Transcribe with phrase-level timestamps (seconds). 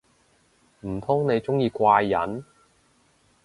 [0.79, 2.43] 唔通你鍾意怪人